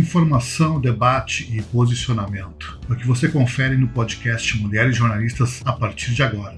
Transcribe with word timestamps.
Informação, 0.00 0.80
debate 0.80 1.54
e 1.54 1.60
posicionamento. 1.60 2.80
É 2.88 2.94
o 2.94 2.96
que 2.96 3.06
você 3.06 3.28
confere 3.28 3.76
no 3.76 3.88
podcast 3.88 4.56
Mulheres 4.56 4.96
Jornalistas 4.96 5.60
a 5.62 5.74
partir 5.74 6.14
de 6.14 6.22
agora. 6.22 6.56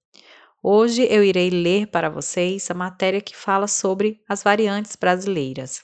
Hoje 0.66 1.05
eu 1.11 1.25
irei 1.25 1.50
ler 1.50 1.88
para 1.88 2.09
vocês 2.09 2.71
a 2.71 2.73
matéria 2.73 3.20
que 3.20 3.36
fala 3.36 3.68
sobre 3.68 4.23
as 4.30 4.41
variantes 4.41 4.95
brasileiras. 4.95 5.84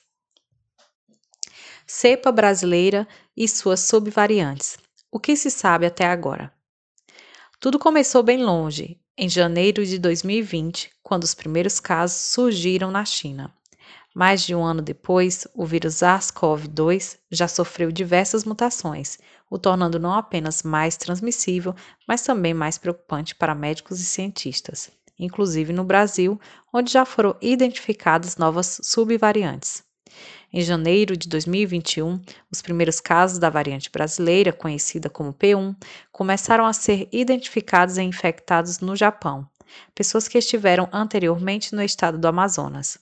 Cepa 1.85 2.31
brasileira 2.31 3.05
e 3.35 3.45
suas 3.45 3.81
subvariantes. 3.81 4.77
O 5.11 5.19
que 5.19 5.35
se 5.35 5.52
sabe 5.52 5.85
até 5.85 6.05
agora? 6.05 6.53
Tudo 7.59 7.77
começou 7.77 8.23
bem 8.23 8.41
longe, 8.41 8.97
em 9.17 9.27
janeiro 9.27 9.85
de 9.85 9.99
2020, 9.99 10.89
quando 11.03 11.25
os 11.25 11.33
primeiros 11.33 11.77
casos 11.81 12.16
surgiram 12.31 12.89
na 12.89 13.03
China. 13.03 13.53
Mais 14.15 14.41
de 14.41 14.55
um 14.55 14.63
ano 14.63 14.81
depois, 14.81 15.47
o 15.53 15.65
vírus 15.65 15.95
SARS-CoV-2 15.95 17.19
já 17.29 17.47
sofreu 17.47 17.91
diversas 17.91 18.43
mutações, 18.43 19.19
o 19.49 19.59
tornando 19.59 19.99
não 19.99 20.13
apenas 20.13 20.63
mais 20.63 20.97
transmissível, 20.97 21.75
mas 22.07 22.23
também 22.23 22.53
mais 22.53 22.77
preocupante 22.77 23.35
para 23.35 23.53
médicos 23.53 23.99
e 23.99 24.05
cientistas, 24.05 24.89
inclusive 25.17 25.71
no 25.71 25.83
Brasil, 25.83 26.39
onde 26.73 26.91
já 26.91 27.05
foram 27.05 27.35
identificadas 27.39 28.35
novas 28.35 28.79
subvariantes. 28.83 29.83
Em 30.51 30.61
janeiro 30.61 31.16
de 31.16 31.29
2021, 31.29 32.19
os 32.51 32.63
primeiros 32.63 32.99
casos 32.99 33.38
da 33.38 33.51
variante 33.51 33.91
brasileira, 33.91 34.51
conhecida 34.51 35.07
como 35.07 35.31
P1, 35.31 35.75
começaram 36.11 36.66
a 36.66 36.73
ser 36.73 37.07
identificados 37.11 37.97
e 37.97 38.01
infectados 38.01 38.79
no 38.79 38.95
Japão, 38.95 39.47
pessoas 39.94 40.27
que 40.27 40.39
estiveram 40.39 40.89
anteriormente 40.91 41.75
no 41.75 41.83
estado 41.83 42.17
do 42.17 42.27
Amazonas. 42.27 42.97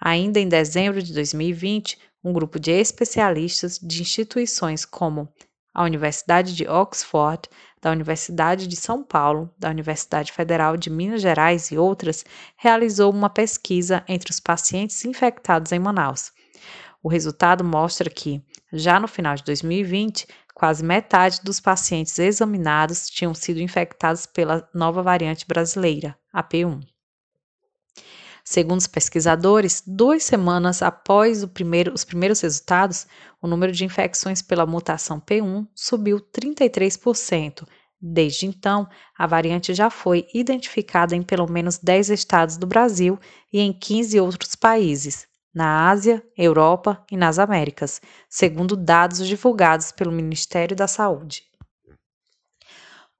Ainda 0.00 0.38
em 0.40 0.48
dezembro 0.48 1.02
de 1.02 1.12
2020, 1.12 1.98
um 2.22 2.32
grupo 2.32 2.58
de 2.58 2.70
especialistas 2.70 3.78
de 3.78 4.02
instituições 4.02 4.84
como 4.84 5.28
a 5.74 5.84
Universidade 5.84 6.54
de 6.54 6.66
Oxford, 6.66 7.48
da 7.80 7.92
Universidade 7.92 8.66
de 8.66 8.74
São 8.74 9.04
Paulo, 9.04 9.48
da 9.56 9.70
Universidade 9.70 10.32
Federal 10.32 10.76
de 10.76 10.90
Minas 10.90 11.22
Gerais 11.22 11.70
e 11.70 11.78
outras, 11.78 12.24
realizou 12.56 13.12
uma 13.12 13.30
pesquisa 13.30 14.02
entre 14.08 14.32
os 14.32 14.40
pacientes 14.40 15.04
infectados 15.04 15.70
em 15.70 15.78
Manaus. 15.78 16.32
O 17.02 17.08
resultado 17.08 17.62
mostra 17.62 18.10
que, 18.10 18.42
já 18.72 18.98
no 18.98 19.06
final 19.06 19.36
de 19.36 19.44
2020, 19.44 20.26
quase 20.52 20.84
metade 20.84 21.40
dos 21.44 21.60
pacientes 21.60 22.18
examinados 22.18 23.08
tinham 23.08 23.32
sido 23.32 23.60
infectados 23.60 24.26
pela 24.26 24.68
nova 24.74 25.02
variante 25.02 25.46
brasileira, 25.46 26.18
a 26.32 26.42
P1. 26.42 26.80
Segundo 28.50 28.78
os 28.78 28.86
pesquisadores, 28.86 29.82
duas 29.86 30.24
semanas 30.24 30.80
após 30.80 31.44
primeiro, 31.44 31.92
os 31.92 32.02
primeiros 32.02 32.40
resultados, 32.40 33.06
o 33.42 33.46
número 33.46 33.70
de 33.72 33.84
infecções 33.84 34.40
pela 34.40 34.64
mutação 34.64 35.20
P1 35.20 35.68
subiu 35.74 36.18
33%. 36.18 37.68
Desde 38.00 38.46
então, 38.46 38.88
a 39.18 39.26
variante 39.26 39.74
já 39.74 39.90
foi 39.90 40.26
identificada 40.32 41.14
em 41.14 41.22
pelo 41.22 41.46
menos 41.46 41.76
10 41.76 42.08
estados 42.08 42.56
do 42.56 42.66
Brasil 42.66 43.18
e 43.52 43.60
em 43.60 43.70
15 43.70 44.18
outros 44.18 44.54
países, 44.54 45.28
na 45.54 45.90
Ásia, 45.90 46.24
Europa 46.34 47.04
e 47.12 47.18
nas 47.18 47.38
Américas, 47.38 48.00
segundo 48.30 48.74
dados 48.74 49.26
divulgados 49.26 49.92
pelo 49.92 50.10
Ministério 50.10 50.74
da 50.74 50.88
Saúde. 50.88 51.47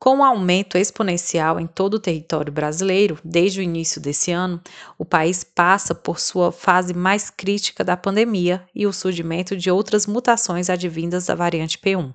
Com 0.00 0.10
o 0.10 0.18
um 0.18 0.24
aumento 0.24 0.78
exponencial 0.78 1.58
em 1.58 1.66
todo 1.66 1.94
o 1.94 1.98
território 1.98 2.52
brasileiro 2.52 3.18
desde 3.24 3.58
o 3.58 3.62
início 3.62 4.00
desse 4.00 4.30
ano, 4.30 4.62
o 4.96 5.04
país 5.04 5.42
passa 5.42 5.92
por 5.92 6.20
sua 6.20 6.52
fase 6.52 6.94
mais 6.94 7.30
crítica 7.30 7.82
da 7.82 7.96
pandemia 7.96 8.64
e 8.72 8.86
o 8.86 8.92
surgimento 8.92 9.56
de 9.56 9.72
outras 9.72 10.06
mutações 10.06 10.70
advindas 10.70 11.26
da 11.26 11.34
variante 11.34 11.78
P1. 11.78 12.14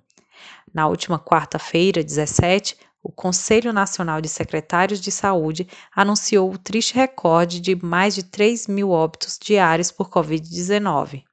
Na 0.74 0.88
última 0.88 1.20
quarta-feira, 1.20 2.02
17, 2.02 2.78
o 3.04 3.12
Conselho 3.12 3.74
Nacional 3.74 4.22
de 4.22 4.30
Secretários 4.30 5.02
de 5.02 5.12
Saúde 5.12 5.68
anunciou 5.94 6.54
o 6.54 6.58
triste 6.58 6.96
recorde 6.96 7.60
de 7.60 7.76
mais 7.76 8.16
de 8.16 8.24
3 8.24 8.66
mil 8.68 8.92
óbitos 8.92 9.38
diários 9.38 9.92
por 9.92 10.10
Covid-19 10.10 11.24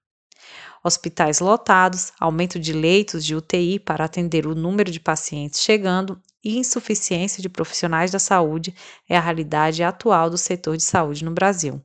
hospitais 0.82 1.40
lotados, 1.40 2.10
aumento 2.18 2.58
de 2.58 2.72
leitos 2.72 3.22
de 3.22 3.36
UTI 3.36 3.78
para 3.78 4.06
atender 4.06 4.46
o 4.46 4.54
número 4.54 4.90
de 4.90 4.98
pacientes 4.98 5.60
chegando 5.60 6.18
e 6.42 6.58
insuficiência 6.58 7.42
de 7.42 7.48
profissionais 7.48 8.10
da 8.10 8.18
saúde 8.18 8.74
é 9.08 9.16
a 9.16 9.20
realidade 9.20 9.82
atual 9.82 10.30
do 10.30 10.38
setor 10.38 10.76
de 10.76 10.82
saúde 10.82 11.24
no 11.24 11.32
Brasil. 11.32 11.82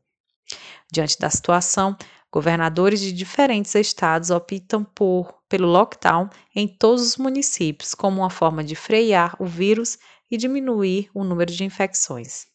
Diante 0.91 1.17
da 1.19 1.29
situação, 1.29 1.97
governadores 2.31 2.99
de 2.99 3.11
diferentes 3.11 3.73
estados 3.75 4.29
optam 4.29 4.83
por 4.83 5.33
pelo 5.47 5.67
lockdown 5.67 6.29
em 6.55 6.67
todos 6.67 7.01
os 7.03 7.17
municípios 7.17 7.93
como 7.93 8.21
uma 8.21 8.29
forma 8.29 8.63
de 8.63 8.75
frear 8.75 9.35
o 9.39 9.45
vírus 9.45 9.97
e 10.29 10.37
diminuir 10.37 11.09
o 11.13 11.23
número 11.23 11.51
de 11.51 11.63
infecções. 11.63 12.47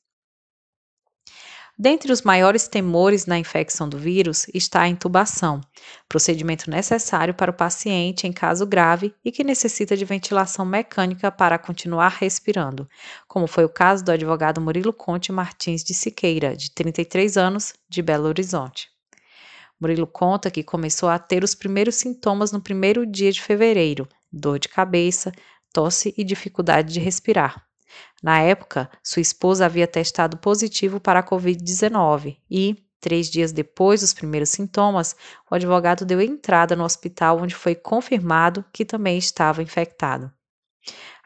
Dentre 1.83 2.13
os 2.13 2.21
maiores 2.21 2.69
temores 2.69 3.25
na 3.25 3.39
infecção 3.39 3.89
do 3.89 3.97
vírus 3.97 4.47
está 4.53 4.83
a 4.83 4.89
intubação, 4.89 5.63
procedimento 6.07 6.69
necessário 6.69 7.33
para 7.33 7.51
o 7.51 7.55
paciente 7.55 8.27
em 8.27 8.33
caso 8.35 8.67
grave 8.67 9.15
e 9.25 9.33
que 9.33 9.43
necessita 9.43 9.97
de 9.97 10.05
ventilação 10.05 10.67
mecânica 10.67 11.33
para 11.33 11.59
continuar 11.59 12.19
respirando, 12.21 12.87
como 13.27 13.47
foi 13.47 13.65
o 13.65 13.69
caso 13.71 14.05
do 14.05 14.13
advogado 14.13 14.61
Murilo 14.61 14.93
Conte 14.93 15.33
Martins 15.33 15.83
de 15.83 15.95
Siqueira, 15.95 16.55
de 16.55 16.71
33 16.71 17.39
anos, 17.39 17.73
de 17.89 18.03
Belo 18.03 18.29
Horizonte. 18.29 18.91
Murilo 19.81 20.07
conta 20.07 20.51
que 20.51 20.63
começou 20.63 21.09
a 21.09 21.19
ter 21.19 21.43
os 21.43 21.55
primeiros 21.55 21.95
sintomas 21.95 22.53
no 22.53 22.61
primeiro 22.61 23.07
dia 23.07 23.33
de 23.33 23.41
fevereiro: 23.41 24.07
dor 24.31 24.59
de 24.59 24.69
cabeça, 24.69 25.33
tosse 25.73 26.13
e 26.19 26.25
dificuldade 26.25 26.93
de 26.93 27.01
respirar. 27.01 27.70
Na 28.23 28.41
época, 28.41 28.91
sua 29.03 29.23
esposa 29.23 29.67
havia 29.67 29.87
testado 29.87 30.37
positivo 30.37 31.01
para 31.01 31.21
a 31.21 31.23
Covid-19 31.23 32.37
e, 32.51 32.77
três 33.01 33.31
dias 33.31 33.53
depois 33.53 34.01
dos 34.01 34.13
primeiros 34.13 34.51
sintomas, 34.51 35.17
o 35.51 35.55
advogado 35.55 36.05
deu 36.05 36.21
entrada 36.21 36.77
no 36.77 36.85
hospital 36.85 37.39
onde 37.39 37.55
foi 37.55 37.75
confirmado 37.75 38.65
que 38.73 38.85
também 38.85 39.17
estava 39.17 39.63
infectado. 39.63 40.31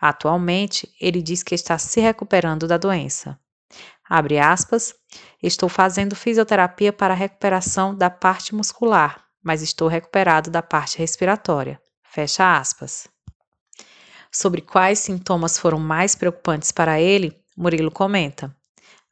Atualmente, 0.00 0.92
ele 1.00 1.22
diz 1.22 1.42
que 1.42 1.54
está 1.54 1.78
se 1.78 2.00
recuperando 2.00 2.66
da 2.66 2.76
doença. 2.76 3.38
Abre 4.08 4.38
aspas, 4.38 4.94
estou 5.42 5.68
fazendo 5.68 6.14
fisioterapia 6.14 6.92
para 6.92 7.14
a 7.14 7.16
recuperação 7.16 7.94
da 7.94 8.10
parte 8.10 8.54
muscular, 8.54 9.24
mas 9.42 9.62
estou 9.62 9.88
recuperado 9.88 10.50
da 10.50 10.62
parte 10.62 10.98
respiratória. 10.98 11.80
Fecha 12.02 12.56
aspas. 12.56 13.08
Sobre 14.34 14.60
quais 14.60 14.98
sintomas 14.98 15.56
foram 15.56 15.78
mais 15.78 16.16
preocupantes 16.16 16.72
para 16.72 17.00
ele, 17.00 17.38
Murilo 17.56 17.88
comenta. 17.88 18.52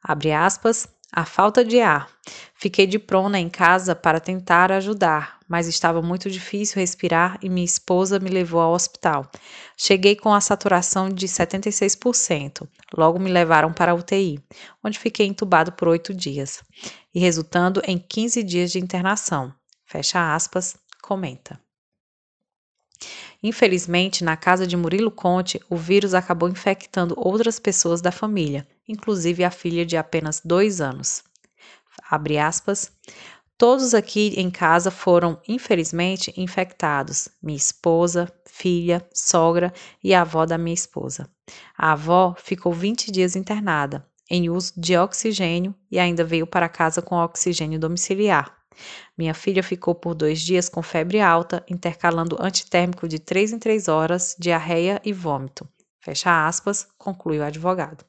Abre 0.03 0.33
aspas, 0.33 0.85
a 1.13 1.23
falta 1.23 1.63
de 1.63 1.79
ar. 1.79 2.09
Fiquei 2.55 2.85
de 2.85 2.99
prona 2.99 3.39
em 3.39 3.49
casa 3.49 3.95
para 3.95 4.19
tentar 4.19 4.69
ajudar, 4.69 5.39
mas 5.47 5.65
estava 5.65 6.01
muito 6.01 6.29
difícil 6.29 6.81
respirar 6.81 7.37
e 7.41 7.47
minha 7.47 7.63
esposa 7.63 8.19
me 8.19 8.29
levou 8.29 8.59
ao 8.59 8.73
hospital. 8.73 9.31
Cheguei 9.77 10.13
com 10.13 10.33
a 10.33 10.41
saturação 10.41 11.07
de 11.07 11.25
76%. 11.25 12.67
Logo 12.93 13.17
me 13.17 13.31
levaram 13.31 13.71
para 13.71 13.93
a 13.93 13.95
UTI, 13.95 14.43
onde 14.83 14.99
fiquei 14.99 15.25
entubado 15.25 15.71
por 15.71 15.87
oito 15.87 16.13
dias, 16.13 16.61
e 17.15 17.19
resultando 17.21 17.81
em 17.85 17.97
15 17.97 18.43
dias 18.43 18.73
de 18.73 18.79
internação. 18.79 19.53
Fecha 19.85 20.35
aspas, 20.35 20.75
comenta. 21.01 21.57
Infelizmente, 23.41 24.23
na 24.23 24.37
casa 24.37 24.65
de 24.65 24.77
Murilo 24.77 25.11
Conte, 25.11 25.59
o 25.69 25.75
vírus 25.75 26.13
acabou 26.13 26.49
infectando 26.49 27.13
outras 27.17 27.59
pessoas 27.59 28.01
da 28.01 28.11
família, 28.11 28.67
inclusive 28.87 29.43
a 29.43 29.51
filha 29.51 29.85
de 29.85 29.97
apenas 29.97 30.41
dois 30.43 30.79
anos. 30.79 31.23
Abre 32.09 32.37
aspas. 32.37 32.91
Todos 33.57 33.93
aqui 33.93 34.33
em 34.37 34.49
casa 34.49 34.89
foram, 34.89 35.39
infelizmente, 35.47 36.33
infectados: 36.35 37.29
minha 37.41 37.57
esposa, 37.57 38.31
filha, 38.45 39.07
sogra 39.13 39.73
e 40.03 40.13
a 40.13 40.21
avó 40.21 40.45
da 40.45 40.57
minha 40.57 40.73
esposa. 40.73 41.29
A 41.77 41.91
avó 41.91 42.35
ficou 42.37 42.73
20 42.73 43.11
dias 43.11 43.35
internada, 43.35 44.05
em 44.29 44.49
uso 44.49 44.73
de 44.75 44.97
oxigênio 44.97 45.75
e 45.91 45.99
ainda 45.99 46.23
veio 46.23 46.47
para 46.47 46.69
casa 46.69 47.01
com 47.01 47.15
oxigênio 47.15 47.79
domiciliar. 47.79 48.62
Minha 49.17 49.33
filha 49.33 49.63
ficou 49.63 49.93
por 49.93 50.15
dois 50.15 50.41
dias 50.41 50.69
com 50.69 50.81
febre 50.81 51.19
alta, 51.19 51.63
intercalando 51.69 52.37
antitérmico 52.39 53.07
de 53.07 53.19
três 53.19 53.51
em 53.51 53.59
três 53.59 53.87
horas, 53.87 54.35
diarreia 54.39 55.01
e 55.03 55.13
vômito. 55.13 55.67
Fecha 55.99 56.47
aspas, 56.47 56.87
conclui 56.97 57.39
o 57.39 57.43
advogado. 57.43 58.03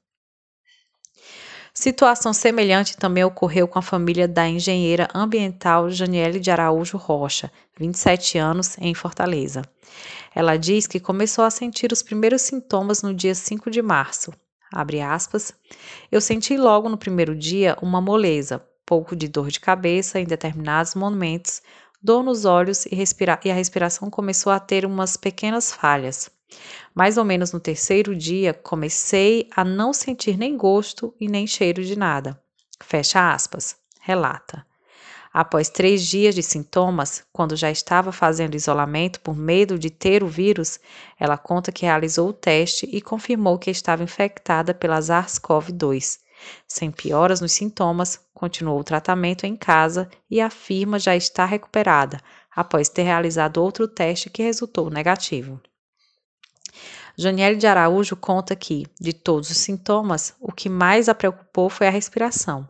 Situação 1.76 2.32
semelhante 2.32 2.96
também 2.96 3.24
ocorreu 3.24 3.66
com 3.66 3.80
a 3.80 3.82
família 3.82 4.28
da 4.28 4.48
engenheira 4.48 5.08
ambiental 5.12 5.90
Janiele 5.90 6.38
de 6.38 6.50
Araújo 6.50 6.96
Rocha, 6.96 7.50
27 7.76 8.38
anos, 8.38 8.78
em 8.78 8.94
Fortaleza. 8.94 9.62
Ela 10.32 10.56
diz 10.56 10.86
que 10.86 11.00
começou 11.00 11.44
a 11.44 11.50
sentir 11.50 11.92
os 11.92 12.00
primeiros 12.00 12.42
sintomas 12.42 13.02
no 13.02 13.12
dia 13.12 13.34
5 13.34 13.70
de 13.70 13.82
março. 13.82 14.32
Abre 14.72 15.00
aspas. 15.00 15.52
Eu 16.10 16.20
senti 16.20 16.56
logo 16.56 16.88
no 16.88 16.96
primeiro 16.96 17.34
dia 17.34 17.76
uma 17.82 18.00
moleza, 18.00 18.64
pouco 18.86 19.16
de 19.16 19.28
dor 19.28 19.50
de 19.50 19.60
cabeça 19.60 20.20
em 20.20 20.24
determinados 20.24 20.94
momentos, 20.94 21.62
dor 22.02 22.22
nos 22.22 22.44
olhos 22.44 22.86
e, 22.86 22.96
e 23.44 23.50
a 23.50 23.54
respiração 23.54 24.10
começou 24.10 24.52
a 24.52 24.60
ter 24.60 24.84
umas 24.84 25.16
pequenas 25.16 25.72
falhas. 25.72 26.30
Mais 26.94 27.16
ou 27.16 27.24
menos 27.24 27.52
no 27.52 27.60
terceiro 27.60 28.14
dia, 28.14 28.54
comecei 28.54 29.48
a 29.56 29.64
não 29.64 29.92
sentir 29.92 30.36
nem 30.36 30.56
gosto 30.56 31.14
e 31.18 31.28
nem 31.28 31.46
cheiro 31.46 31.82
de 31.82 31.96
nada. 31.96 32.40
Fecha 32.80 33.32
aspas. 33.32 33.76
Relata. 34.00 34.64
Após 35.32 35.68
três 35.68 36.06
dias 36.06 36.32
de 36.32 36.44
sintomas, 36.44 37.24
quando 37.32 37.56
já 37.56 37.68
estava 37.68 38.12
fazendo 38.12 38.54
isolamento 38.54 39.20
por 39.20 39.34
medo 39.34 39.76
de 39.76 39.90
ter 39.90 40.22
o 40.22 40.28
vírus, 40.28 40.78
ela 41.18 41.36
conta 41.36 41.72
que 41.72 41.84
realizou 41.84 42.28
o 42.28 42.32
teste 42.32 42.88
e 42.92 43.00
confirmou 43.00 43.58
que 43.58 43.70
estava 43.70 44.04
infectada 44.04 44.72
pela 44.72 45.00
SARS-CoV-2. 45.00 46.20
Sem 46.66 46.90
pioras 46.90 47.40
nos 47.40 47.52
sintomas, 47.52 48.20
continuou 48.32 48.80
o 48.80 48.84
tratamento 48.84 49.44
em 49.44 49.56
casa 49.56 50.08
e 50.30 50.40
afirma 50.40 50.98
já 50.98 51.14
estar 51.16 51.46
recuperada, 51.46 52.20
após 52.54 52.88
ter 52.88 53.02
realizado 53.02 53.62
outro 53.62 53.88
teste 53.88 54.30
que 54.30 54.42
resultou 54.42 54.90
negativo. 54.90 55.60
Janiele 57.16 57.56
de 57.56 57.66
Araújo 57.66 58.16
conta 58.16 58.56
que, 58.56 58.86
de 59.00 59.12
todos 59.12 59.50
os 59.50 59.56
sintomas, 59.56 60.34
o 60.40 60.52
que 60.52 60.68
mais 60.68 61.08
a 61.08 61.14
preocupou 61.14 61.70
foi 61.70 61.86
a 61.86 61.90
respiração. 61.90 62.66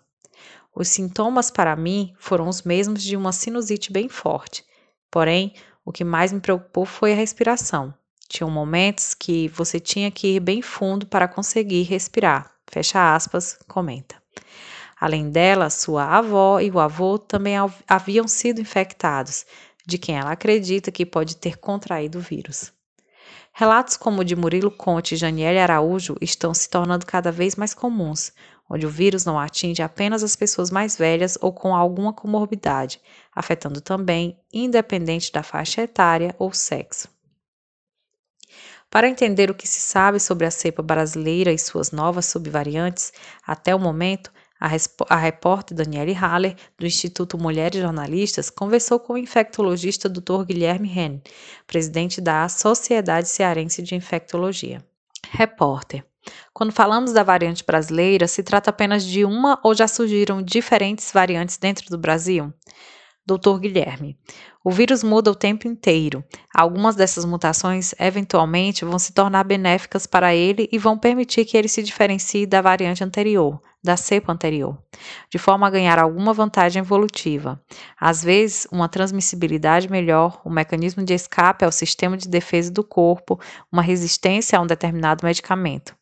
Os 0.75 0.89
sintomas 0.89 1.51
para 1.51 1.75
mim 1.77 2.15
foram 2.19 2.49
os 2.49 2.63
mesmos 2.63 3.03
de 3.03 3.17
uma 3.17 3.33
sinusite 3.33 3.93
bem 3.93 4.09
forte, 4.09 4.65
porém, 5.11 5.55
o 5.85 5.93
que 5.93 6.05
mais 6.05 6.33
me 6.33 6.41
preocupou 6.41 6.85
foi 6.85 7.13
a 7.13 7.17
respiração. 7.17 7.95
Tinham 8.29 8.51
momentos 8.51 9.15
que 9.15 9.49
você 9.49 9.79
tinha 9.79 10.11
que 10.11 10.37
ir 10.37 10.41
bem 10.41 10.61
fundo 10.61 11.07
para 11.07 11.29
conseguir 11.29 11.83
respirar. 11.83 12.54
Fecha 12.71 13.15
aspas, 13.15 13.59
comenta. 13.69 14.17
Além 15.01 15.31
dela, 15.31 15.71
sua 15.71 16.05
avó 16.05 16.61
e 16.61 16.71
o 16.71 16.79
avô 16.79 17.19
também 17.19 17.55
haviam 17.87 18.27
sido 18.27 18.61
infectados, 18.61 19.45
de 19.87 19.99
quem 19.99 20.17
ela 20.17 20.33
acredita 20.33 20.91
que 20.91 21.05
pode 21.05 21.37
ter 21.37 21.59
contraído 21.59 22.19
o 22.19 22.23
vírus. 22.23 22.73
Relatos 23.53 23.97
como 23.97 24.23
o 24.23 24.25
de 24.25 24.35
Murilo 24.35 24.71
Conte 24.71 25.15
e 25.15 25.17
Janiele 25.17 25.61
Araújo 25.61 26.17
estão 26.21 26.53
se 26.53 26.69
tornando 26.69 27.07
cada 27.07 27.31
vez 27.31 27.55
mais 27.55 27.73
comuns, 27.73 28.33
onde 28.69 28.87
o 28.87 28.91
vírus 28.91 29.25
não 29.25 29.39
atinge 29.39 29.83
apenas 29.83 30.25
as 30.25 30.35
pessoas 30.35 30.71
mais 30.71 30.97
velhas 30.97 31.39
ou 31.41 31.53
com 31.53 31.75
alguma 31.75 32.13
comorbidade, 32.13 33.01
afetando 33.33 33.81
também, 33.81 34.37
independente 34.53 35.31
da 35.31 35.43
faixa 35.43 35.83
etária 35.83 36.35
ou 36.39 36.53
sexo. 36.53 37.14
Para 38.95 39.09
entender 39.09 39.51
o 39.51 39.55
que 39.57 39.67
se 39.67 39.81
sabe 39.81 40.21
sobre 40.21 40.47
a 40.47 40.53
cepa 40.53 40.81
brasileira 40.81 41.51
e 41.51 41.59
suas 41.59 41.91
novas 41.91 42.27
subvariantes, 42.27 43.13
até 43.45 43.75
o 43.75 43.79
momento, 43.81 44.31
a, 44.61 44.71
a 45.09 45.17
repórter 45.17 45.77
Daniele 45.77 46.13
Haller, 46.13 46.55
do 46.79 46.87
Instituto 46.87 47.37
Mulheres 47.37 47.83
Jornalistas, 47.83 48.51
conversou 48.51 49.01
com 49.01 49.15
o 49.15 49.19
infectologista 49.19 50.09
Dr. 50.09 50.45
Guilherme 50.47 50.89
Henn, 50.89 51.19
presidente 51.67 52.21
da 52.21 52.49
Sociedade 52.49 53.29
Cearense 53.29 53.83
de 53.83 53.97
Infectologia. 53.97 54.81
Repórter. 55.29 56.05
Quando 56.53 56.73
falamos 56.73 57.13
da 57.13 57.25
variante 57.25 57.65
brasileira, 57.65 58.29
se 58.29 58.45
trata 58.45 58.71
apenas 58.71 59.05
de 59.05 59.25
uma 59.25 59.59
ou 59.65 59.75
já 59.75 59.89
surgiram 59.89 60.41
diferentes 60.41 61.11
variantes 61.11 61.57
dentro 61.57 61.91
do 61.91 61.99
Brasil? 61.99 62.55
Doutor 63.27 63.59
Guilherme. 63.59 64.19
O 64.63 64.71
vírus 64.71 65.03
muda 65.03 65.31
o 65.31 65.35
tempo 65.35 65.67
inteiro. 65.67 66.23
Algumas 66.55 66.95
dessas 66.95 67.25
mutações 67.25 67.95
eventualmente 67.99 68.85
vão 68.85 68.99
se 68.99 69.15
tornar 69.15 69.45
benéficas 69.45 70.07
para 70.07 70.35
ele 70.35 70.69
e 70.71 70.77
vão 70.77 70.99
permitir 70.99 71.47
que 71.47 71.57
ele 71.57 71.67
se 71.67 71.83
diferencie 71.83 72.45
da 72.45 72.61
variante 72.61 73.03
anterior, 73.03 73.63
da 73.83 73.97
cepa 73.97 74.31
anterior, 74.31 74.79
de 75.31 75.39
forma 75.39 75.67
a 75.67 75.71
ganhar 75.71 75.99
alguma 75.99 76.35
vantagem 76.35 76.81
evolutiva. 76.81 77.59
Às 77.99 78.23
vezes, 78.23 78.67
uma 78.71 78.91
transmissibilidade 78.91 79.91
melhor, 79.91 80.43
um 80.45 80.51
mecanismo 80.51 81.03
de 81.03 81.15
escape 81.15 81.65
ao 81.65 81.73
sistema 81.73 82.19
de 82.19 82.29
defesa 82.29 82.71
do 82.71 82.85
corpo, 82.85 83.41
uma 83.73 83.81
resistência 83.81 84.59
a 84.59 84.61
um 84.61 84.67
determinado 84.67 85.25
medicamento. 85.25 85.97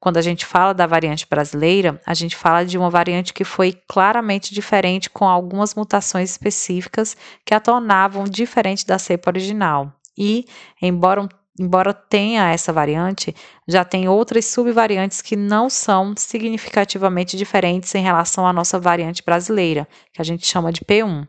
Quando 0.00 0.16
a 0.16 0.22
gente 0.22 0.46
fala 0.46 0.72
da 0.72 0.86
variante 0.86 1.26
brasileira, 1.28 2.00
a 2.06 2.14
gente 2.14 2.36
fala 2.36 2.64
de 2.64 2.78
uma 2.78 2.90
variante 2.90 3.32
que 3.32 3.44
foi 3.44 3.76
claramente 3.88 4.54
diferente, 4.54 5.10
com 5.10 5.26
algumas 5.26 5.74
mutações 5.74 6.30
específicas 6.30 7.16
que 7.44 7.54
a 7.54 7.60
tornavam 7.60 8.24
diferente 8.24 8.86
da 8.86 8.98
cepa 8.98 9.30
original. 9.30 9.92
E, 10.16 10.46
embora, 10.80 11.28
embora 11.58 11.92
tenha 11.92 12.50
essa 12.50 12.72
variante, 12.72 13.34
já 13.66 13.84
tem 13.84 14.08
outras 14.08 14.46
subvariantes 14.46 15.20
que 15.20 15.36
não 15.36 15.68
são 15.68 16.14
significativamente 16.16 17.36
diferentes 17.36 17.94
em 17.94 18.02
relação 18.02 18.46
à 18.46 18.52
nossa 18.52 18.78
variante 18.78 19.22
brasileira, 19.24 19.86
que 20.12 20.20
a 20.20 20.24
gente 20.24 20.46
chama 20.46 20.72
de 20.72 20.80
P1. 20.80 21.26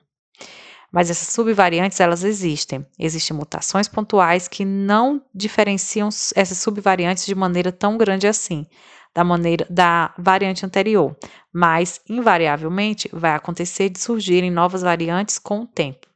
Mas 0.92 1.10
essas 1.10 1.34
subvariantes, 1.34 2.00
elas 2.00 2.24
existem. 2.24 2.86
Existem 2.98 3.36
mutações 3.36 3.88
pontuais 3.88 4.48
que 4.48 4.66
não 4.66 5.22
diferenciam 5.34 6.10
essas 6.36 6.58
subvariantes 6.58 7.26
de 7.26 7.36
maneira 7.36 7.72
tão 7.72 7.98
grande 7.98 8.28
assim, 8.28 8.66
da 9.14 9.24
maneira 9.24 9.66
da 9.70 10.14
variante 10.18 10.66
anterior, 10.66 11.16
mas 11.54 12.02
invariavelmente 12.08 13.10
vai 13.12 13.32
acontecer 13.32 13.90
de 13.90 14.00
surgirem 14.00 14.52
novas 14.52 14.82
variantes 14.82 15.38
com 15.38 15.62
o 15.62 15.68
tempo. 15.68 16.08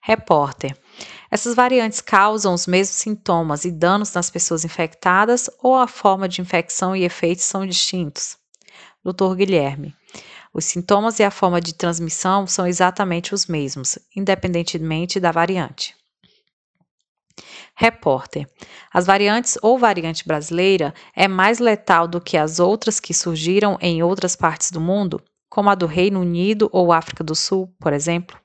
Repórter. 0.00 0.76
Essas 1.30 1.54
variantes 1.54 2.00
causam 2.00 2.52
os 2.52 2.66
mesmos 2.66 2.96
sintomas 2.96 3.64
e 3.64 3.70
danos 3.70 4.12
nas 4.12 4.28
pessoas 4.30 4.64
infectadas 4.64 5.48
ou 5.62 5.76
a 5.76 5.86
forma 5.86 6.28
de 6.28 6.40
infecção 6.40 6.94
e 6.94 7.04
efeitos 7.04 7.44
são 7.44 7.64
distintos? 7.66 8.36
Dr. 9.04 9.34
Guilherme. 9.36 9.94
Os 10.52 10.66
sintomas 10.66 11.18
e 11.18 11.24
a 11.24 11.30
forma 11.30 11.60
de 11.60 11.74
transmissão 11.74 12.46
são 12.46 12.66
exatamente 12.66 13.34
os 13.34 13.46
mesmos, 13.46 13.98
independentemente 14.14 15.18
da 15.18 15.32
variante. 15.32 15.96
Repórter. 17.74 18.46
As 18.92 19.06
variantes 19.06 19.56
ou 19.62 19.78
variante 19.78 20.26
brasileira 20.26 20.92
é 21.16 21.26
mais 21.26 21.58
letal 21.58 22.06
do 22.06 22.20
que 22.20 22.36
as 22.36 22.60
outras 22.60 23.00
que 23.00 23.14
surgiram 23.14 23.78
em 23.80 24.02
outras 24.02 24.36
partes 24.36 24.70
do 24.70 24.80
mundo, 24.80 25.22
como 25.48 25.70
a 25.70 25.74
do 25.74 25.86
Reino 25.86 26.20
Unido 26.20 26.68
ou 26.70 26.92
África 26.92 27.24
do 27.24 27.34
Sul, 27.34 27.74
por 27.80 27.92
exemplo? 27.92 28.38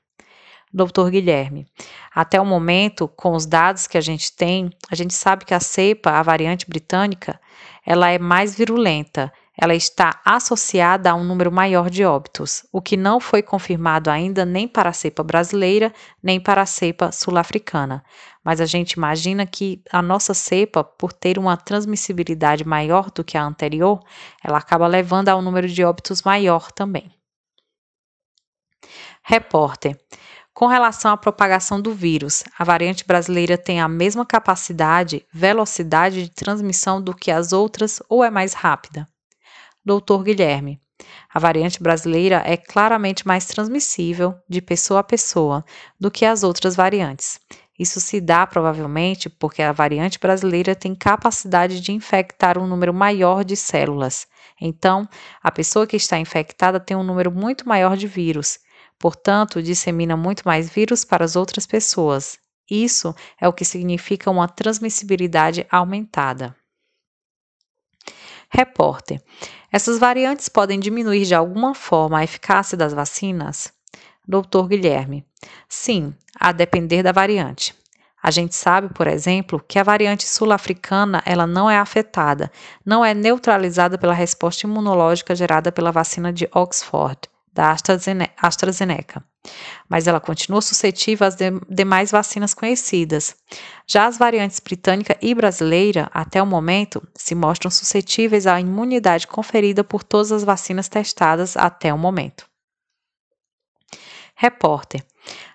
Doutor 0.72 1.10
Guilherme. 1.10 1.66
Até 2.14 2.40
o 2.40 2.44
momento, 2.44 3.08
com 3.08 3.32
os 3.34 3.46
dados 3.46 3.86
que 3.86 3.96
a 3.96 4.00
gente 4.00 4.34
tem, 4.34 4.70
a 4.90 4.94
gente 4.94 5.14
sabe 5.14 5.44
que 5.44 5.54
a 5.54 5.60
cepa, 5.60 6.10
a 6.12 6.22
variante 6.22 6.68
britânica, 6.68 7.40
ela 7.84 8.10
é 8.10 8.18
mais 8.18 8.54
virulenta 8.54 9.32
ela 9.60 9.74
está 9.74 10.20
associada 10.24 11.10
a 11.10 11.14
um 11.16 11.24
número 11.24 11.50
maior 11.50 11.90
de 11.90 12.04
óbitos, 12.04 12.64
o 12.72 12.80
que 12.80 12.96
não 12.96 13.18
foi 13.18 13.42
confirmado 13.42 14.08
ainda 14.08 14.44
nem 14.44 14.68
para 14.68 14.90
a 14.90 14.92
cepa 14.92 15.24
brasileira, 15.24 15.92
nem 16.22 16.38
para 16.38 16.62
a 16.62 16.66
cepa 16.66 17.10
sul-africana. 17.10 18.04
Mas 18.44 18.60
a 18.60 18.66
gente 18.66 18.92
imagina 18.92 19.44
que 19.44 19.82
a 19.90 20.00
nossa 20.00 20.32
cepa, 20.32 20.84
por 20.84 21.12
ter 21.12 21.40
uma 21.40 21.56
transmissibilidade 21.56 22.64
maior 22.64 23.10
do 23.10 23.24
que 23.24 23.36
a 23.36 23.42
anterior, 23.42 23.98
ela 24.44 24.58
acaba 24.58 24.86
levando 24.86 25.28
a 25.28 25.36
um 25.36 25.42
número 25.42 25.66
de 25.66 25.82
óbitos 25.82 26.22
maior 26.22 26.70
também. 26.70 27.10
Repórter. 29.24 29.98
Com 30.54 30.66
relação 30.66 31.10
à 31.10 31.16
propagação 31.16 31.80
do 31.80 31.92
vírus, 31.92 32.44
a 32.56 32.62
variante 32.62 33.04
brasileira 33.04 33.58
tem 33.58 33.80
a 33.80 33.88
mesma 33.88 34.24
capacidade, 34.24 35.26
velocidade 35.32 36.22
de 36.22 36.30
transmissão 36.30 37.02
do 37.02 37.12
que 37.14 37.30
as 37.32 37.52
outras 37.52 38.00
ou 38.08 38.22
é 38.22 38.30
mais 38.30 38.54
rápida? 38.54 39.06
Doutor 39.88 40.22
Guilherme. 40.22 40.78
A 41.32 41.38
variante 41.38 41.82
brasileira 41.82 42.42
é 42.44 42.58
claramente 42.58 43.26
mais 43.26 43.46
transmissível 43.46 44.34
de 44.46 44.60
pessoa 44.60 45.00
a 45.00 45.02
pessoa 45.02 45.64
do 45.98 46.10
que 46.10 46.26
as 46.26 46.42
outras 46.42 46.76
variantes. 46.76 47.40
Isso 47.78 47.98
se 47.98 48.20
dá 48.20 48.46
provavelmente 48.46 49.30
porque 49.30 49.62
a 49.62 49.72
variante 49.72 50.18
brasileira 50.18 50.74
tem 50.74 50.94
capacidade 50.94 51.80
de 51.80 51.90
infectar 51.90 52.58
um 52.58 52.66
número 52.66 52.92
maior 52.92 53.42
de 53.42 53.56
células. 53.56 54.26
Então, 54.60 55.08
a 55.42 55.50
pessoa 55.50 55.86
que 55.86 55.96
está 55.96 56.18
infectada 56.18 56.78
tem 56.78 56.94
um 56.94 57.02
número 57.02 57.32
muito 57.32 57.66
maior 57.66 57.96
de 57.96 58.06
vírus, 58.06 58.58
portanto, 58.98 59.62
dissemina 59.62 60.18
muito 60.18 60.42
mais 60.44 60.68
vírus 60.68 61.02
para 61.02 61.24
as 61.24 61.34
outras 61.34 61.66
pessoas. 61.66 62.36
Isso 62.70 63.14
é 63.40 63.48
o 63.48 63.54
que 63.54 63.64
significa 63.64 64.30
uma 64.30 64.48
transmissibilidade 64.48 65.66
aumentada. 65.70 66.54
Repórter. 68.50 69.22
Essas 69.70 69.98
variantes 69.98 70.48
podem 70.48 70.80
diminuir 70.80 71.24
de 71.24 71.34
alguma 71.34 71.74
forma 71.74 72.18
a 72.18 72.24
eficácia 72.24 72.76
das 72.76 72.92
vacinas? 72.92 73.72
Doutor 74.26 74.68
Guilherme. 74.68 75.24
Sim, 75.68 76.14
a 76.38 76.52
depender 76.52 77.02
da 77.02 77.12
variante. 77.12 77.74
A 78.22 78.30
gente 78.30 78.54
sabe, 78.54 78.92
por 78.92 79.06
exemplo, 79.06 79.62
que 79.66 79.78
a 79.78 79.82
variante 79.82 80.26
sul-africana 80.26 81.22
ela 81.24 81.46
não 81.46 81.70
é 81.70 81.78
afetada, 81.78 82.50
não 82.84 83.04
é 83.04 83.14
neutralizada 83.14 83.96
pela 83.96 84.12
resposta 84.12 84.66
imunológica 84.66 85.36
gerada 85.36 85.70
pela 85.70 85.92
vacina 85.92 86.32
de 86.32 86.48
Oxford, 86.52 87.20
da 87.58 87.76
AstraZeneca, 88.40 89.24
mas 89.88 90.06
ela 90.06 90.20
continua 90.20 90.62
suscetível 90.62 91.26
às 91.26 91.34
de 91.34 91.50
demais 91.68 92.12
vacinas 92.12 92.54
conhecidas. 92.54 93.34
Já 93.84 94.06
as 94.06 94.16
variantes 94.16 94.60
britânica 94.60 95.18
e 95.20 95.34
brasileira, 95.34 96.08
até 96.14 96.40
o 96.40 96.46
momento, 96.46 97.02
se 97.16 97.34
mostram 97.34 97.68
suscetíveis 97.68 98.46
à 98.46 98.60
imunidade 98.60 99.26
conferida 99.26 99.82
por 99.82 100.04
todas 100.04 100.30
as 100.30 100.44
vacinas 100.44 100.88
testadas 100.88 101.56
até 101.56 101.92
o 101.92 101.98
momento. 101.98 102.46
Repórter. 104.36 105.04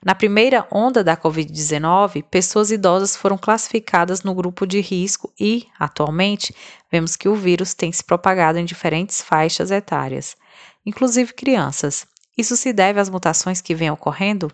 Na 0.03 0.13
primeira 0.13 0.67
onda 0.69 1.05
da 1.05 1.15
Covid-19, 1.15 2.21
pessoas 2.29 2.69
idosas 2.69 3.15
foram 3.15 3.37
classificadas 3.37 4.23
no 4.23 4.35
grupo 4.35 4.67
de 4.67 4.81
risco 4.81 5.31
e, 5.39 5.67
atualmente, 5.79 6.53
vemos 6.91 7.15
que 7.15 7.29
o 7.29 7.35
vírus 7.35 7.73
tem 7.73 7.93
se 7.93 8.03
propagado 8.03 8.59
em 8.59 8.65
diferentes 8.65 9.21
faixas 9.21 9.71
etárias, 9.71 10.35
inclusive 10.85 11.33
crianças. 11.33 12.05
Isso 12.37 12.57
se 12.57 12.73
deve 12.73 12.99
às 12.99 13.09
mutações 13.09 13.61
que 13.61 13.75
vêm 13.75 13.91
ocorrendo? 13.91 14.51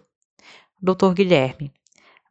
Dr. 0.82 1.14
Guilherme. 1.14 1.74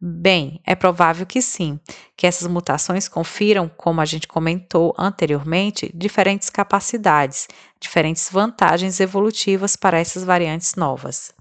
Bem, 0.01 0.61
é 0.65 0.77
provável 0.77 1.27
que 1.27 1.43
sim, 1.43 1.81
que 2.17 2.27
essas 2.27 2.47
mutações 2.47 3.09
confiram, 3.09 3.69
como 3.69 4.01
a 4.01 4.05
gente 4.05 4.29
comentou 4.29 4.95
anteriormente, 4.97 5.91
diferentes 5.93 6.49
capacidades, 6.49 7.49
diferentes 7.81 8.31
vantagens 8.31 9.01
evolutivas 9.01 9.75
para 9.75 9.99
essas 9.99 10.23
variantes 10.23 10.77
novas. 10.77 11.35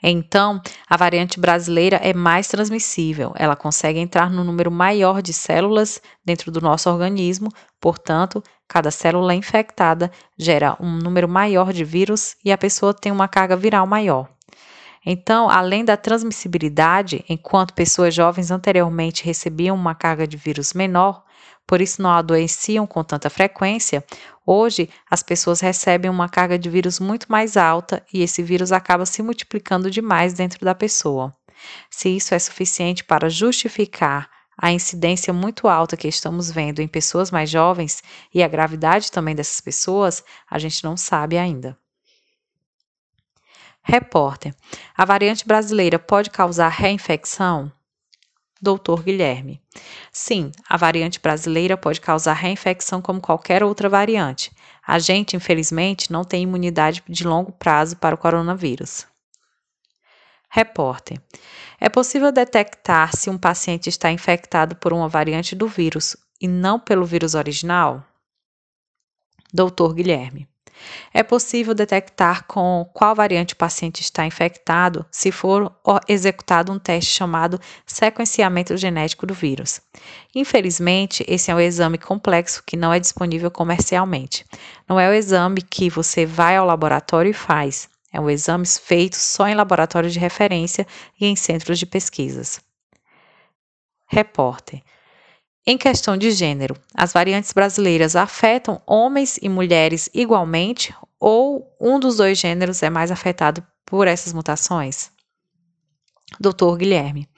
Então, 0.00 0.60
a 0.92 0.96
variante 0.98 1.40
brasileira 1.40 1.96
é 2.02 2.12
mais 2.12 2.48
transmissível, 2.48 3.32
ela 3.36 3.56
consegue 3.56 3.98
entrar 3.98 4.28
no 4.28 4.44
número 4.44 4.70
maior 4.70 5.22
de 5.22 5.32
células 5.32 6.02
dentro 6.22 6.52
do 6.52 6.60
nosso 6.60 6.90
organismo, 6.90 7.48
portanto, 7.80 8.44
cada 8.68 8.90
célula 8.90 9.34
infectada 9.34 10.12
gera 10.36 10.76
um 10.78 10.98
número 10.98 11.26
maior 11.26 11.72
de 11.72 11.82
vírus 11.82 12.36
e 12.44 12.52
a 12.52 12.58
pessoa 12.58 12.92
tem 12.92 13.10
uma 13.10 13.26
carga 13.26 13.56
viral 13.56 13.86
maior. 13.86 14.28
Então, 15.06 15.48
além 15.48 15.82
da 15.82 15.96
transmissibilidade, 15.96 17.24
enquanto 17.26 17.72
pessoas 17.72 18.14
jovens 18.14 18.50
anteriormente 18.50 19.24
recebiam 19.24 19.74
uma 19.74 19.94
carga 19.94 20.26
de 20.26 20.36
vírus 20.36 20.74
menor, 20.74 21.24
por 21.66 21.80
isso 21.80 22.02
não 22.02 22.10
adoeciam 22.10 22.86
com 22.86 23.02
tanta 23.02 23.30
frequência, 23.30 24.04
hoje 24.46 24.88
as 25.10 25.22
pessoas 25.22 25.60
recebem 25.60 26.10
uma 26.10 26.28
carga 26.28 26.58
de 26.58 26.68
vírus 26.68 27.00
muito 27.00 27.30
mais 27.30 27.56
alta 27.56 28.04
e 28.12 28.22
esse 28.22 28.42
vírus 28.42 28.72
acaba 28.72 29.06
se 29.06 29.22
multiplicando 29.22 29.90
demais 29.90 30.32
dentro 30.32 30.64
da 30.64 30.74
pessoa. 30.74 31.34
Se 31.90 32.08
isso 32.08 32.34
é 32.34 32.38
suficiente 32.38 33.04
para 33.04 33.28
justificar 33.28 34.28
a 34.56 34.70
incidência 34.70 35.32
muito 35.32 35.66
alta 35.66 35.96
que 35.96 36.08
estamos 36.08 36.50
vendo 36.50 36.80
em 36.80 36.88
pessoas 36.88 37.30
mais 37.30 37.48
jovens 37.48 38.02
e 38.32 38.42
a 38.42 38.48
gravidade 38.48 39.10
também 39.10 39.34
dessas 39.34 39.60
pessoas, 39.60 40.22
a 40.50 40.58
gente 40.58 40.84
não 40.84 40.96
sabe 40.96 41.38
ainda. 41.38 41.76
Repórter: 43.82 44.54
A 44.96 45.04
variante 45.04 45.46
brasileira 45.46 45.98
pode 45.98 46.30
causar 46.30 46.68
reinfecção? 46.68 47.72
Doutor 48.62 49.02
Guilherme. 49.02 49.60
Sim, 50.12 50.52
a 50.68 50.76
variante 50.76 51.18
brasileira 51.18 51.76
pode 51.76 52.00
causar 52.00 52.34
reinfecção 52.34 53.02
como 53.02 53.20
qualquer 53.20 53.64
outra 53.64 53.88
variante. 53.88 54.52
A 54.86 55.00
gente, 55.00 55.34
infelizmente, 55.34 56.12
não 56.12 56.22
tem 56.22 56.44
imunidade 56.44 57.02
de 57.08 57.26
longo 57.26 57.50
prazo 57.50 57.96
para 57.96 58.14
o 58.14 58.18
coronavírus. 58.18 59.04
Repórter. 60.48 61.20
É 61.80 61.88
possível 61.88 62.30
detectar 62.30 63.16
se 63.16 63.28
um 63.28 63.36
paciente 63.36 63.88
está 63.88 64.12
infectado 64.12 64.76
por 64.76 64.92
uma 64.92 65.08
variante 65.08 65.56
do 65.56 65.66
vírus 65.66 66.16
e 66.40 66.46
não 66.46 66.78
pelo 66.78 67.04
vírus 67.04 67.34
original? 67.34 68.06
Doutor 69.52 69.92
Guilherme. 69.92 70.48
É 71.12 71.22
possível 71.22 71.74
detectar 71.74 72.44
com 72.46 72.88
qual 72.92 73.14
variante 73.14 73.54
o 73.54 73.56
paciente 73.56 74.00
está 74.00 74.26
infectado 74.26 75.04
se 75.10 75.30
for 75.30 75.74
executado 76.08 76.72
um 76.72 76.78
teste 76.78 77.12
chamado 77.12 77.60
sequenciamento 77.86 78.76
genético 78.76 79.26
do 79.26 79.34
vírus. 79.34 79.80
Infelizmente, 80.34 81.24
esse 81.28 81.50
é 81.50 81.54
um 81.54 81.60
exame 81.60 81.98
complexo 81.98 82.62
que 82.66 82.76
não 82.76 82.92
é 82.92 82.98
disponível 82.98 83.50
comercialmente. 83.50 84.44
Não 84.88 84.98
é 84.98 85.08
o 85.08 85.12
exame 85.12 85.62
que 85.62 85.90
você 85.90 86.26
vai 86.26 86.56
ao 86.56 86.66
laboratório 86.66 87.30
e 87.30 87.34
faz. 87.34 87.88
É 88.12 88.20
um 88.20 88.28
exame 88.28 88.66
feito 88.66 89.16
só 89.16 89.48
em 89.48 89.54
laboratórios 89.54 90.12
de 90.12 90.18
referência 90.18 90.86
e 91.18 91.26
em 91.26 91.34
centros 91.34 91.78
de 91.78 91.86
pesquisas. 91.86 92.60
Repórter. 94.06 94.82
Em 95.64 95.78
questão 95.78 96.16
de 96.16 96.32
gênero, 96.32 96.76
as 96.92 97.12
variantes 97.12 97.52
brasileiras 97.52 98.16
afetam 98.16 98.82
homens 98.84 99.38
e 99.40 99.48
mulheres 99.48 100.10
igualmente 100.12 100.92
ou 101.20 101.72
um 101.80 102.00
dos 102.00 102.16
dois 102.16 102.36
gêneros 102.36 102.82
é 102.82 102.90
mais 102.90 103.12
afetado 103.12 103.64
por 103.86 104.08
essas 104.08 104.32
mutações? 104.32 105.12
Dr. 106.40 106.78
Guilherme. 106.78 107.28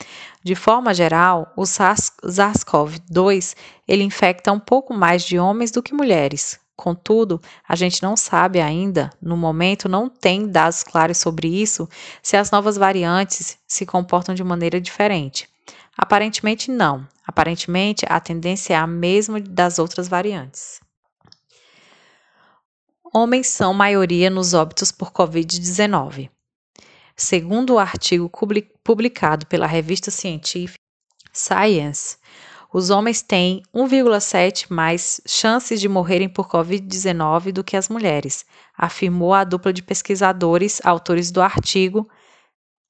De 0.42 0.54
forma 0.54 0.94
geral, 0.94 1.52
o 1.54 1.64
SARS-CoV-2 1.64 3.54
ele 3.86 4.04
infecta 4.04 4.50
um 4.50 4.60
pouco 4.60 4.94
mais 4.94 5.22
de 5.22 5.38
homens 5.38 5.70
do 5.70 5.82
que 5.82 5.92
mulheres. 5.92 6.58
Contudo, 6.74 7.42
a 7.68 7.76
gente 7.76 8.02
não 8.02 8.16
sabe 8.16 8.58
ainda, 8.58 9.10
no 9.20 9.36
momento 9.36 9.86
não 9.86 10.08
tem 10.08 10.48
dados 10.48 10.82
claros 10.82 11.18
sobre 11.18 11.46
isso, 11.48 11.86
se 12.22 12.38
as 12.38 12.50
novas 12.50 12.78
variantes 12.78 13.58
se 13.68 13.84
comportam 13.84 14.34
de 14.34 14.42
maneira 14.42 14.80
diferente. 14.80 15.46
Aparentemente 15.96 16.70
não. 16.70 17.06
Aparentemente 17.26 18.04
a 18.08 18.20
tendência 18.20 18.74
é 18.74 18.76
a 18.76 18.86
mesma 18.86 19.40
das 19.40 19.78
outras 19.78 20.08
variantes. 20.08 20.80
Homens 23.12 23.46
são 23.46 23.72
maioria 23.72 24.28
nos 24.28 24.54
óbitos 24.54 24.90
por 24.90 25.12
Covid-19. 25.12 26.28
Segundo 27.16 27.74
o 27.74 27.78
artigo 27.78 28.30
publicado 28.82 29.46
pela 29.46 29.68
revista 29.68 30.10
científica 30.10 30.80
Science, 31.32 32.16
os 32.72 32.90
homens 32.90 33.22
têm 33.22 33.62
1,7 33.72 34.66
mais 34.68 35.20
chances 35.24 35.80
de 35.80 35.88
morrerem 35.88 36.28
por 36.28 36.48
Covid-19 36.48 37.52
do 37.52 37.62
que 37.62 37.76
as 37.76 37.88
mulheres, 37.88 38.44
afirmou 38.76 39.32
a 39.32 39.44
dupla 39.44 39.72
de 39.72 39.80
pesquisadores 39.80 40.84
autores 40.84 41.30
do 41.30 41.40
artigo 41.40 42.08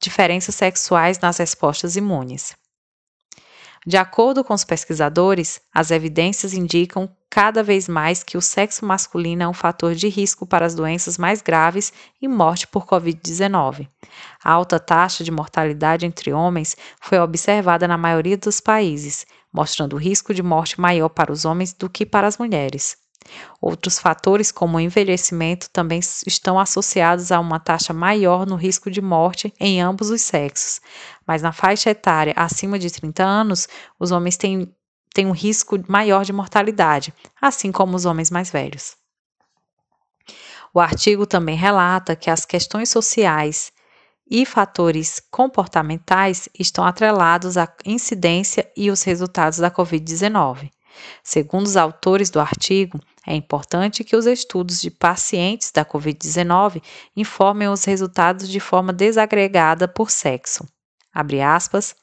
Diferenças 0.00 0.54
Sexuais 0.54 1.18
nas 1.18 1.36
Respostas 1.36 1.96
Imunes. 1.96 2.54
De 3.86 3.98
acordo 3.98 4.42
com 4.42 4.54
os 4.54 4.64
pesquisadores, 4.64 5.60
as 5.72 5.90
evidências 5.90 6.54
indicam 6.54 7.08
cada 7.28 7.62
vez 7.62 7.86
mais 7.86 8.22
que 8.22 8.38
o 8.38 8.40
sexo 8.40 8.86
masculino 8.86 9.42
é 9.42 9.48
um 9.48 9.52
fator 9.52 9.94
de 9.94 10.08
risco 10.08 10.46
para 10.46 10.64
as 10.64 10.74
doenças 10.74 11.18
mais 11.18 11.42
graves 11.42 11.92
e 12.22 12.26
morte 12.26 12.66
por 12.66 12.86
Covid-19. 12.86 13.88
A 14.42 14.52
alta 14.52 14.80
taxa 14.80 15.22
de 15.22 15.30
mortalidade 15.30 16.06
entre 16.06 16.32
homens 16.32 16.76
foi 17.00 17.18
observada 17.18 17.86
na 17.86 17.98
maioria 17.98 18.38
dos 18.38 18.60
países, 18.60 19.26
mostrando 19.52 19.94
o 19.96 19.98
risco 19.98 20.32
de 20.32 20.42
morte 20.42 20.80
maior 20.80 21.10
para 21.10 21.32
os 21.32 21.44
homens 21.44 21.72
do 21.74 21.90
que 21.90 22.06
para 22.06 22.26
as 22.26 22.38
mulheres. 22.38 23.03
Outros 23.60 23.98
fatores, 23.98 24.52
como 24.52 24.76
o 24.76 24.80
envelhecimento, 24.80 25.70
também 25.70 26.00
estão 26.26 26.58
associados 26.58 27.32
a 27.32 27.40
uma 27.40 27.58
taxa 27.58 27.92
maior 27.92 28.46
no 28.46 28.56
risco 28.56 28.90
de 28.90 29.00
morte 29.00 29.52
em 29.58 29.80
ambos 29.80 30.10
os 30.10 30.22
sexos, 30.22 30.80
mas 31.26 31.42
na 31.42 31.52
faixa 31.52 31.90
etária 31.90 32.34
acima 32.36 32.78
de 32.78 32.90
30 32.90 33.24
anos, 33.24 33.68
os 33.98 34.10
homens 34.10 34.36
têm, 34.36 34.74
têm 35.14 35.26
um 35.26 35.32
risco 35.32 35.78
maior 35.88 36.24
de 36.24 36.32
mortalidade, 36.32 37.14
assim 37.40 37.72
como 37.72 37.96
os 37.96 38.04
homens 38.04 38.30
mais 38.30 38.50
velhos. 38.50 38.96
O 40.72 40.80
artigo 40.80 41.24
também 41.24 41.56
relata 41.56 42.16
que 42.16 42.28
as 42.28 42.44
questões 42.44 42.88
sociais 42.88 43.72
e 44.28 44.44
fatores 44.44 45.20
comportamentais 45.30 46.48
estão 46.58 46.84
atrelados 46.84 47.56
à 47.56 47.72
incidência 47.84 48.68
e 48.76 48.90
os 48.90 49.02
resultados 49.02 49.58
da 49.58 49.70
Covid-19. 49.70 50.70
Segundo 51.22 51.66
os 51.66 51.76
autores 51.76 52.30
do 52.30 52.40
artigo, 52.40 53.00
é 53.26 53.34
importante 53.34 54.04
que 54.04 54.16
os 54.16 54.26
estudos 54.26 54.80
de 54.80 54.90
pacientes 54.90 55.70
da 55.72 55.84
Covid-19 55.84 56.82
informem 57.16 57.68
os 57.68 57.84
resultados 57.84 58.48
de 58.48 58.60
forma 58.60 58.92
desagregada 58.92 59.88
por 59.88 60.10
sexo. 60.10 60.66
Aspas, 61.46 61.94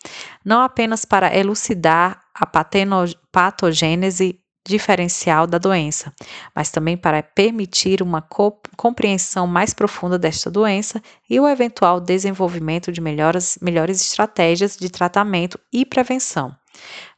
não 0.44 0.62
apenas 0.62 1.04
para 1.04 1.36
elucidar 1.36 2.22
a 2.34 2.46
patogênese 2.46 4.40
diferencial 4.66 5.48
da 5.48 5.58
doença, 5.58 6.14
mas 6.56 6.70
também 6.70 6.96
para 6.96 7.22
permitir 7.22 8.02
uma 8.02 8.22
compreensão 8.78 9.48
mais 9.48 9.74
profunda 9.74 10.18
desta 10.18 10.50
doença 10.50 11.02
e 11.30 11.40
o 11.40 11.48
eventual 11.48 12.00
desenvolvimento 12.00 12.92
de 12.92 13.02
melhores, 13.02 13.58
melhores 13.62 14.02
estratégias 14.02 14.78
de 14.78 14.90
tratamento 14.90 15.60
e 15.74 15.86
prevenção. 15.86 16.56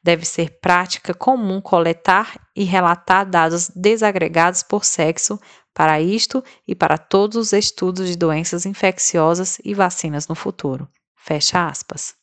Deve 0.01 0.25
ser 0.25 0.60
prática 0.60 1.13
comum 1.13 1.62
coletar 1.62 2.39
e 2.55 2.63
relatar 2.63 3.25
dados 3.25 3.70
desagregados 3.75 4.63
por 4.63 4.84
sexo 4.84 5.39
para 5.74 6.00
isto 6.00 6.43
e 6.67 6.75
para 6.75 6.98
todos 6.98 7.38
os 7.38 7.53
estudos 7.53 8.08
de 8.08 8.15
doenças 8.15 8.65
infecciosas 8.65 9.60
e 9.63 9.74
vacinas 9.74 10.27
no 10.27 10.36
futuro. 10.36 10.88
Fecha 11.15 11.67
aspas. 11.67 12.15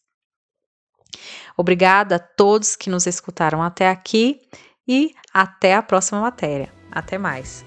Obrigada 1.56 2.16
a 2.16 2.18
todos 2.18 2.76
que 2.76 2.90
nos 2.90 3.06
escutaram 3.06 3.62
até 3.62 3.88
aqui 3.88 4.40
e 4.86 5.14
até 5.32 5.74
a 5.74 5.82
próxima 5.82 6.20
matéria. 6.20 6.72
Até 6.90 7.18
mais! 7.18 7.64